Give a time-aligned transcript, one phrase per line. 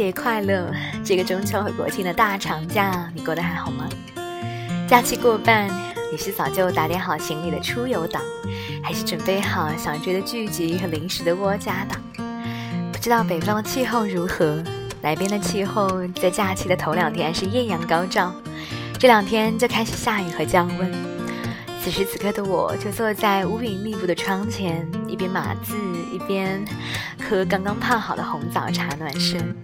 [0.00, 0.72] 节快乐！
[1.04, 3.86] 这个中秋和国庆的大长假，你过得还好吗？
[4.88, 5.68] 假期过半，
[6.10, 8.22] 你是早就打点好行李的出游党，
[8.82, 12.00] 还是准备好想追的剧集和零食的窝家党？
[12.90, 14.64] 不知道北方的气候如何？
[15.02, 18.32] 南边的气候在假期的头两天是艳阳高照，
[18.98, 20.90] 这两天就开始下雨和降温。
[21.84, 25.76] 此时此刻的我，就坐在乌云密布的窗前，一边码字，
[26.10, 26.64] 一边
[27.28, 29.54] 喝刚刚泡好的红枣茶暖身。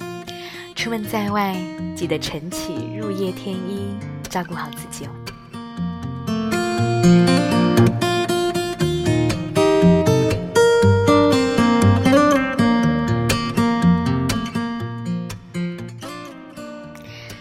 [0.76, 1.56] 出门在外，
[1.96, 3.96] 记得晨起入夜添衣，
[4.28, 5.10] 照顾好自己哦。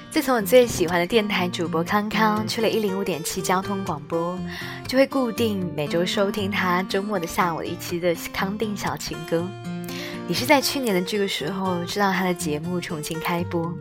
[0.09, 4.39] 自从我最喜欢的电台主播康康去了一零五点七交通广播，
[4.87, 9.45] 就会固定每周收听他周末的下午一期的康定小情歌。
[10.27, 13.71] 也是在去年的这个时候知道他的节目重新开播，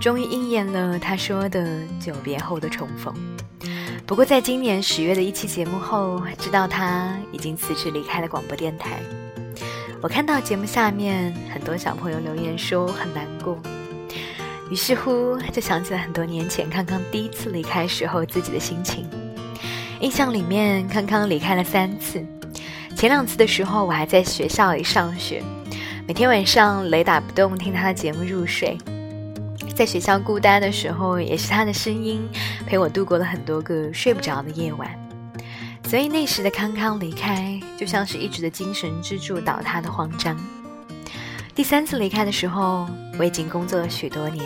[0.00, 3.14] 终于应验了他说的久别后的重逢。
[4.06, 9.00] 不过在今年十月的一期节目后，知道他已经辞职离开了广播电台。
[10.00, 13.58] 我看到节目下面很多小朋友留言说很难过。
[14.70, 19.08] 于是乎，就想起了很多年前康康第一次离开时候自己的心情。
[20.00, 22.24] 印象里面，康康离开了三次。
[22.96, 25.42] 前两次的时候，我还在学校里上学，
[26.06, 28.78] 每天晚上雷打不动听他的节目入睡。
[29.74, 32.28] 在学校孤单的时候，也是他的声音
[32.64, 34.88] 陪我度过了很多个睡不着的夜晚。
[35.84, 40.38] 所以那时的康康离开，就像是一直的精神支柱倒塌的慌张。
[41.56, 42.86] 第三次离开的时候，
[43.18, 44.44] 我已经工作了许多年，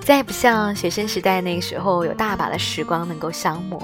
[0.00, 3.82] 再也不像学生时代那个时候有大把的时光能够消磨，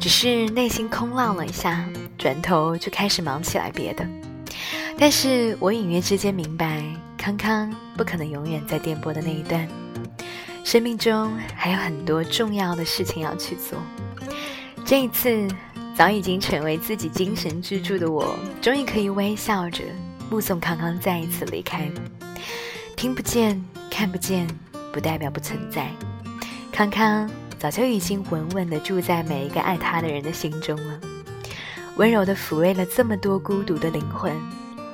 [0.00, 1.88] 只是内心空浪了一下，
[2.18, 4.04] 转头就开始忙起来别的。
[5.00, 6.82] 但是我隐约之间明白，
[7.16, 9.66] 康康不可能永远在电波的那一端，
[10.64, 13.78] 生命中还有很多重要的事情要去做。
[14.84, 15.46] 这一次，
[15.94, 19.84] 早已经成为自己精神支柱的我，终于可以微笑着。
[20.30, 21.90] 目送康康再一次离开，
[22.96, 24.46] 听不见、看不见，
[24.92, 25.90] 不代表不存在。
[26.72, 31.00] 康康早就已经稳稳地住在每一个爱他的人的心中了，
[31.96, 34.32] 温柔地抚慰了这么多孤独的灵魂。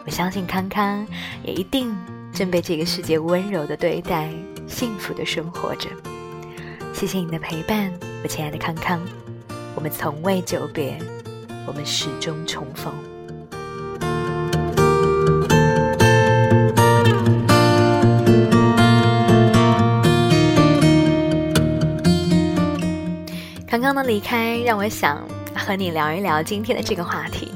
[0.06, 1.06] 我相信康康
[1.42, 1.97] 也一定
[2.31, 4.28] 正被这个世界温柔的对待，
[4.66, 5.88] 幸福的生活着。
[6.92, 7.91] 谢谢你的陪伴，
[8.22, 9.00] 我亲爱的康康。
[9.75, 10.98] 我们从未久别，
[11.66, 12.92] 我们始终重逢。
[23.66, 27.53] 康康的离开让我想和你聊一聊今天的这个话题。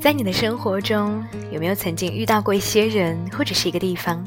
[0.00, 4.24] 在你的生活中，有没有曾经遇到过一些人或者是一个地方，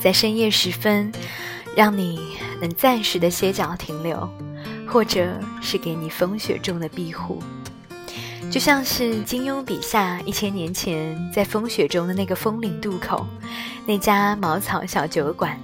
[0.00, 1.12] 在深夜时分，
[1.76, 2.18] 让你
[2.58, 4.28] 能暂时的歇脚停留，
[4.88, 7.42] 或者是给你风雪中的庇护？
[8.50, 13.26] 就像是金庸笔下一千年前在风雪中的那个风岭渡口，
[13.84, 15.58] 那家茅草小酒馆，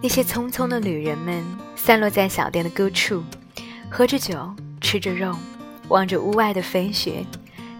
[0.00, 1.44] 那些匆匆的旅人们
[1.76, 3.22] 散落在小店的各处。
[3.90, 5.36] 喝着酒，吃着肉，
[5.88, 7.24] 望着屋外的飞雪，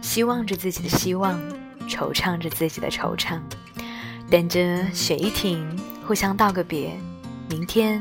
[0.04, 1.40] 希望着自己的希望，
[1.88, 3.40] 惆怅着自己的惆怅，
[4.30, 5.66] 等着雪一停，
[6.06, 6.92] 互相道个别，
[7.48, 8.00] 明天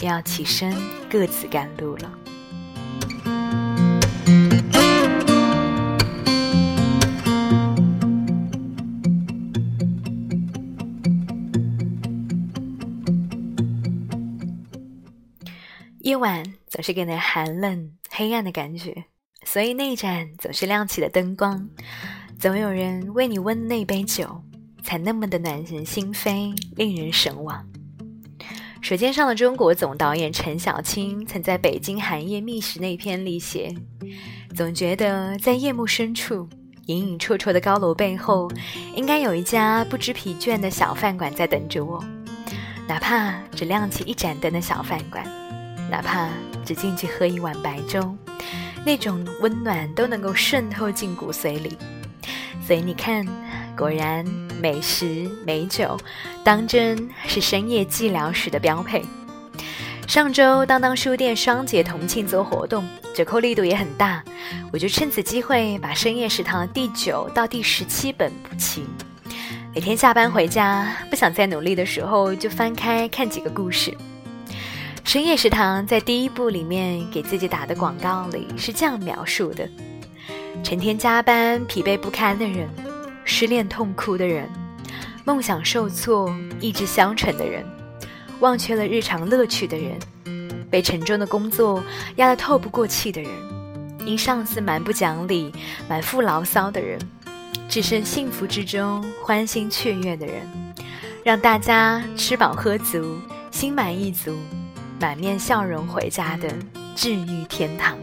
[0.00, 0.74] 又要起身
[1.08, 2.10] 各自赶路了。
[16.00, 19.04] 夜晚总是给人寒冷、黑暗的感觉，
[19.44, 21.68] 所以那盏总是亮起的灯光，
[22.38, 24.42] 总有人为你温那杯酒，
[24.82, 27.64] 才那么的暖人心扉，令人神往。
[28.80, 33.74] 《舌尖上的中国》总导演陈小青曾在北京寒夜觅食那篇里写
[34.56, 36.48] ：“总觉得在夜幕深处，
[36.86, 38.50] 隐隐绰绰的高楼背后，
[38.96, 42.02] 应该有一家不知疲倦的小饭馆在等着我，
[42.88, 45.24] 哪怕只亮起一盏灯的小饭馆。”
[45.90, 46.30] 哪怕
[46.64, 48.16] 只进去喝一碗白粥，
[48.84, 51.76] 那种温暖都能够渗透进骨髓里。
[52.66, 53.26] 所以你看，
[53.76, 54.24] 果然
[54.60, 55.96] 美食美酒，
[56.44, 59.02] 当真是深夜寂寥时的标配。
[60.06, 62.84] 上周当当书店双节同庆做活动，
[63.14, 64.22] 折扣力度也很大，
[64.72, 68.84] 我就趁此机会把深夜食堂的第九到第十七本补齐。
[69.74, 73.96] 每天下班回家，不想再努力的时候，就翻开看几个故事。
[75.04, 79.68] 深夜食堂在第一部里面给自己打的广告里是这样描述的：
[80.64, 82.66] 成天加班、疲惫不堪的人，
[83.24, 84.48] 失恋痛哭的人，
[85.24, 87.62] 梦想受挫、意志消沉的人，
[88.40, 89.98] 忘却了日常乐趣的人，
[90.70, 91.84] 被沉重的工作
[92.16, 93.30] 压得透不过气的人，
[94.06, 95.52] 因上司蛮不讲理、
[95.88, 96.98] 满腹牢骚的人，
[97.68, 100.48] 置身幸福之中欢欣雀跃的人，
[101.22, 103.18] 让大家吃饱喝足、
[103.50, 104.34] 心满意足、
[105.02, 106.48] 满面笑容回家的
[106.94, 107.98] 治愈天堂。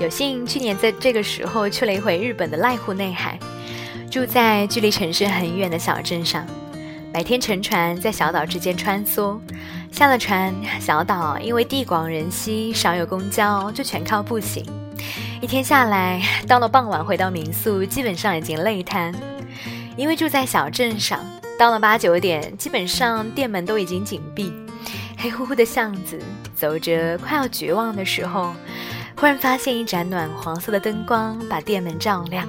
[0.00, 3.38] 有幸去年在这个时候去了一回日本的濑户内海，
[4.10, 6.44] 住在距离城市很远的小镇上，
[7.12, 9.38] 白天乘船在小岛之间穿梭，
[9.92, 14.66] 下了船，小岛因为地广人稀，少有公交，就全靠步行。
[15.40, 19.14] 一天下来，到了傍晚回到民宿，基本上已经累瘫，
[19.96, 21.20] 因为住在小镇上，
[21.58, 24.52] 到了八九点，基本上店门都已经紧闭，
[25.18, 26.18] 黑乎乎的巷子，
[26.54, 28.52] 走着快要绝望的时候。
[29.18, 32.46] 忽然发现一盏暖黄色的灯光把店门照亮，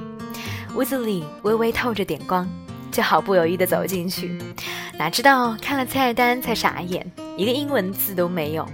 [0.75, 2.45] 屋子里微微透着点光，
[2.91, 4.38] 就毫不犹豫的走进去，
[4.97, 8.67] 哪知道看了菜单才傻眼，一个英文字都没有。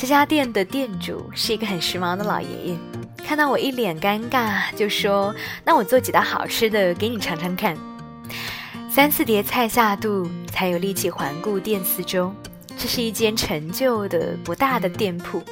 [0.00, 2.78] 这家店的店主是一个很时髦的老爷爷，
[3.18, 7.76] 看到我一脸尴尬，就说：“那我做几道好吃的给你尝尝看。”
[8.90, 12.34] 三四碟菜下肚，才有力气环顾店四周。
[12.78, 15.42] 这是一间陈旧的不大的店铺，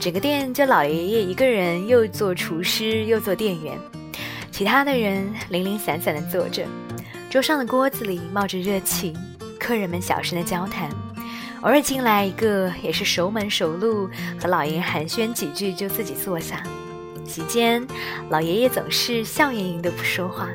[0.00, 3.78] 整个店就老爷爷一个人，又做厨师又做店员，
[4.50, 6.64] 其他的人零零散散的坐着，
[7.28, 9.12] 桌上的锅子里冒着热气，
[9.60, 10.88] 客人们小声的交谈，
[11.62, 14.10] 偶尔进来一个也是熟门熟路，
[14.40, 16.60] 和老爷爷寒暄几句就自己坐下。
[17.24, 17.86] 席间，
[18.30, 20.48] 老爷爷总是笑盈盈的不说话。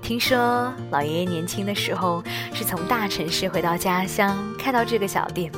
[0.00, 2.22] 听说老爷爷年轻的时候
[2.52, 5.50] 是从大城市回到家乡，开到这个小店，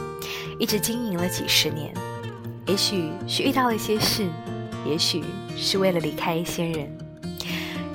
[0.58, 1.92] 一直经营了几十年。
[2.66, 4.26] 也许是遇到了一些事，
[4.88, 5.22] 也许
[5.58, 6.98] 是为了离开一些人，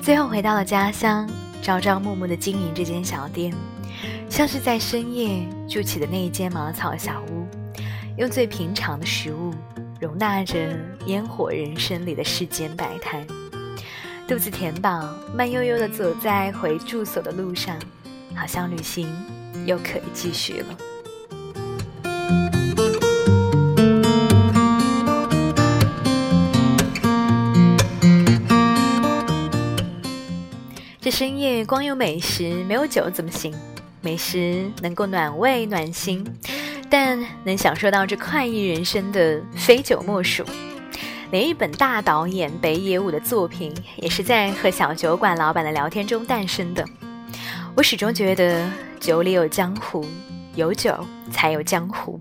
[0.00, 1.28] 最后回到了家乡，
[1.60, 3.52] 朝朝暮暮的经营这间小店，
[4.30, 7.46] 像是在深夜筑起的那一间茅草小屋，
[8.18, 9.54] 用最平常的食物，
[9.98, 13.24] 容纳着烟火人生里的世间百态。
[14.28, 17.74] 肚子填饱，慢悠悠地走在回住所的路上，
[18.34, 19.08] 好像旅行
[19.64, 20.76] 又可以继续了。
[31.00, 33.54] 这深夜光有美食没有酒怎么行？
[34.02, 36.26] 美食能够暖胃暖心，
[36.90, 40.44] 但能享受到这快意人生的非酒莫属。
[41.30, 46.84] 连一本大导演北野武的作品，也是在和小酒馆老板的聊天中诞生的。
[47.74, 48.68] 我始终觉得
[49.00, 50.04] 酒里有江湖，
[50.56, 52.20] 有酒才有江湖。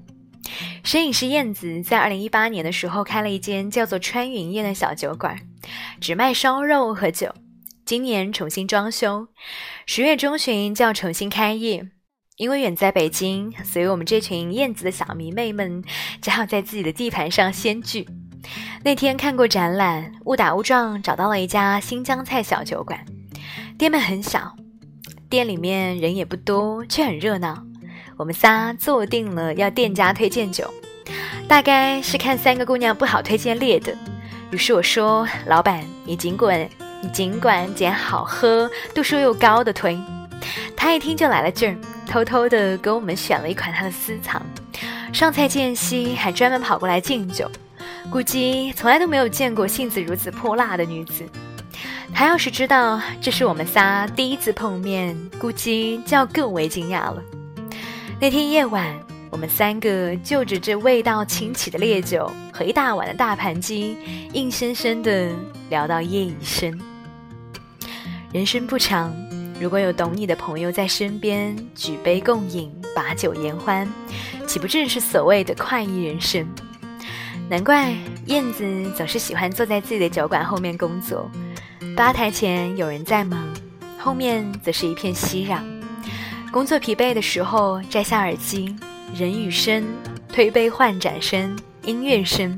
[0.83, 5.37] 摄影师燕子在二零一八年的时候开了一间叫做川云宴的小酒馆，
[5.99, 7.33] 只卖烧肉和酒。
[7.91, 9.27] 今年重新装修，
[9.85, 11.89] 十月中旬就要重新开业。
[12.37, 15.83] 因为远在北京，所以我们这群燕子的小迷妹们
[16.21, 18.07] 只好在自己的地盘上先聚。
[18.85, 23.05] 那天看过展览，误打误撞找到了一家新疆菜小酒馆，
[23.77, 24.55] 店面很小，
[25.29, 27.61] 店里面人也不多，却很热闹。
[28.15, 30.73] 我们仨坐定了要店家推荐酒，
[31.45, 33.93] 大概是看三个姑娘不好推荐烈的，
[34.51, 36.69] 于是我说：“老板，你尽管
[37.01, 39.99] 你尽管捡好喝、度数又高的推。”
[40.75, 41.77] 他一听就来了劲儿，
[42.07, 44.41] 偷偷的给我们选了一款他的私藏，
[45.13, 47.49] 上菜间隙还专门跑过来敬酒。
[48.09, 51.23] 估计从来都没有见过性子如此泼辣的女子。
[52.13, 57.21] 他要是知道这是我们仨第一次碰面，估计就要更为惊讶了。
[58.19, 58.93] 那天夜晚，
[59.29, 63.97] 我们三个就着这味道清奇的烈酒和一大碗的大盘鸡，
[64.33, 65.29] 硬生生的
[65.69, 66.90] 聊到夜已深。
[68.33, 69.13] 人生不长，
[69.59, 73.85] 如果有懂你的朋友在身边，举杯共饮，把酒言欢，
[74.47, 76.47] 岂不正是所谓的快意人生？
[77.49, 77.93] 难怪
[78.27, 81.29] 燕子总是喜欢坐在自己的酒馆后面工作，
[81.93, 83.45] 吧台前有人在忙，
[83.99, 85.59] 后面则是一片熙攘。
[86.53, 88.73] 工作疲惫的时候，摘下耳机，
[89.13, 89.83] 人语声、
[90.31, 92.57] 推杯换盏声、音乐声，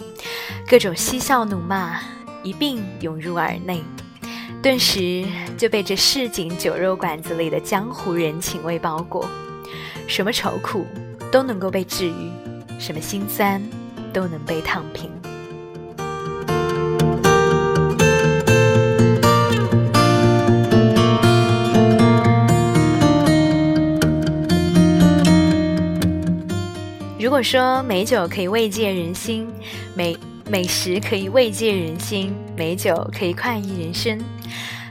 [0.69, 1.99] 各种嬉笑怒骂
[2.43, 3.81] 一并涌入耳内，
[4.63, 5.23] 顿时
[5.57, 9.29] 就被这市井酒肉馆子里的江湖人情味包裹。
[10.07, 10.87] 什么愁苦
[11.31, 12.31] 都能够被治愈，
[12.79, 13.61] 什么心酸。
[14.13, 15.09] 都能被躺平。
[27.19, 29.47] 如果说美酒可以慰藉人心，
[29.95, 30.15] 美
[30.49, 34.19] 美食可以慰藉人心，美酒可以快意人生，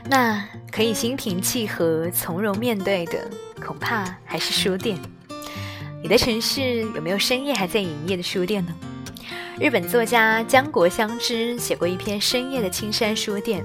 [0.09, 3.29] 那可以心平气和、从容面对的，
[3.63, 4.97] 恐怕还是书店。
[6.01, 8.73] 你的城市有没有深夜还在营业的书店呢？
[9.59, 13.63] 日本作家江国香织写过一篇《深夜的青山书店》。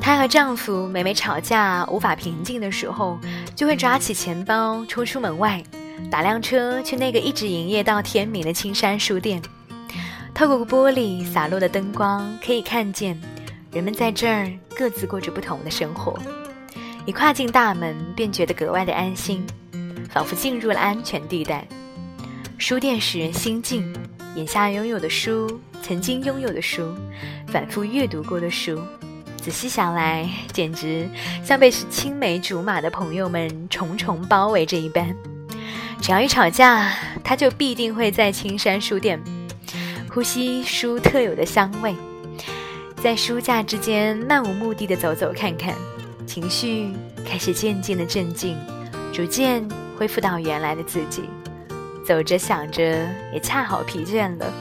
[0.00, 3.18] 她和丈夫每每吵架无法平静的时候，
[3.56, 5.62] 就会抓起钱包冲出门外，
[6.10, 9.42] 打辆车去那个一直营业到天明的青山书店。
[10.34, 13.18] 透过玻璃洒落的灯光，可以看见
[13.70, 16.18] 人们在这儿各自过着不同的生活。
[17.06, 19.46] 一跨进大门，便觉得格外的安心，
[20.10, 21.66] 仿佛进入了安全地带。
[22.58, 23.94] 书店使人心静。
[24.34, 26.92] 眼下拥有的书，曾经拥有的书，
[27.46, 28.82] 反复阅读过的书，
[29.40, 31.08] 仔细想来，简直
[31.44, 35.14] 像被青梅竹马的朋友们重重包围着一般。
[36.00, 39.22] 只要一吵架，他就必定会在青山书店
[40.14, 41.92] 呼吸书特有的香味，
[43.02, 45.74] 在书架之间漫无目的的走走看看，
[46.24, 46.92] 情绪
[47.26, 48.56] 开始渐渐的镇静，
[49.12, 49.68] 逐渐
[49.98, 51.24] 恢复到原来的自己。
[52.06, 52.80] 走着想着，
[53.32, 54.52] 也恰好疲倦了，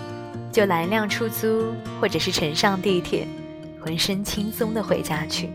[0.52, 3.28] 就拦辆出租，或者是乘上地铁，
[3.80, 5.52] 浑身轻松的回家去。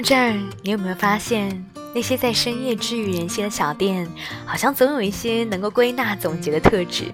[0.00, 1.64] 这儿，你有没有发现，
[1.94, 4.08] 那些在深夜治愈人心的小店，
[4.46, 7.12] 好像总有一些能够归纳总结的特质？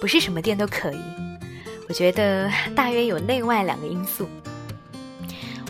[0.00, 1.00] 不是什么店都可以，
[1.88, 4.28] 我觉得大约有内外两个因素。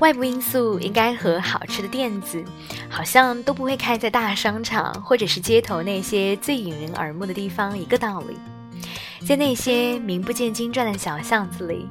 [0.01, 2.45] 外部因素应该和好吃的店子，
[2.91, 8.37] 好像都不会开在大商场或者是街头那些最引人耳目的地方一个道理，
[9.27, 11.87] 在那些名不见经传的小巷子里，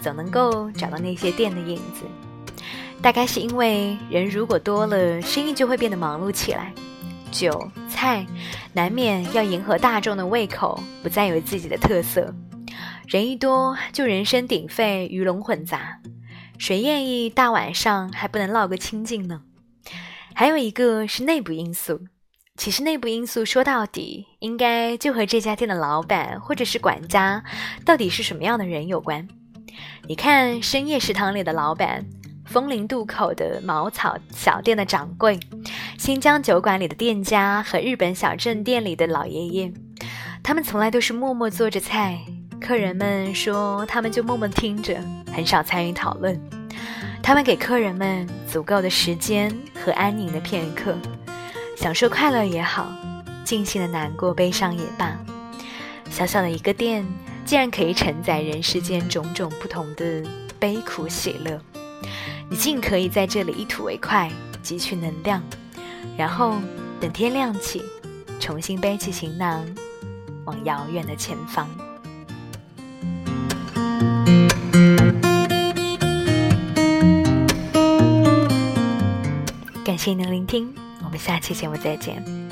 [0.00, 2.04] 总能够找到那些店的影子。
[3.02, 6.72] 大概是因为人如果多了，生意就会变得忙碌起来。
[7.32, 8.26] 酒菜
[8.72, 12.34] 难免要迎合大众的胃口，不再有自己的特色。
[13.06, 16.00] 人一多就人声鼎沸，鱼龙混杂，
[16.58, 19.42] 谁愿意大晚上还不能唠个清静呢？
[20.34, 22.00] 还有一个是内部因素，
[22.56, 27.42] 其实内部因素说到底，应该就和这家店的老板或者是管家
[27.84, 29.26] 到底是什么样的人有关。
[30.06, 32.04] 你看深夜食堂里的老板。
[32.50, 35.38] 风陵渡口的茅草小店的掌柜，
[35.96, 39.72] 新疆酒馆里的店家和日本小镇店里的老爷爷，
[40.42, 42.18] 他们从来都是默默做着菜，
[42.60, 45.00] 客人们说他们就默默听着，
[45.32, 46.40] 很少参与讨论。
[47.22, 50.98] 他们给客人们足够的时间和安宁的片刻，
[51.76, 52.92] 享受快乐也好，
[53.44, 55.16] 尽兴的难过悲伤也罢。
[56.10, 57.06] 小小的一个店，
[57.44, 60.24] 竟然可以承载人世间种种不同的
[60.58, 61.60] 悲苦喜乐。
[62.50, 64.28] 你尽可以在这里一吐为快，
[64.60, 65.40] 汲取能量，
[66.18, 66.56] 然后
[67.00, 67.80] 等天亮起，
[68.40, 69.64] 重新背起行囊，
[70.44, 71.68] 往遥远的前方。
[79.84, 82.49] 感谢您的聆听，我们下期节目再见。